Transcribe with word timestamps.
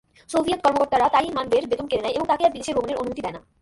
Soviet 0.29 0.59
কর্মকর্তারা 0.63 1.07
তাইমানভের 1.09 1.63
বেতন 1.67 1.87
কেড়ে 1.87 2.03
নেয় 2.03 2.15
এবং 2.15 2.25
তাকে 2.27 2.43
আর 2.45 2.51
বিদেশে 2.51 2.73
ভ্রমণের 2.73 2.99
অনুমতি 3.01 3.21
দেয় 3.21 3.35
না। 3.35 3.41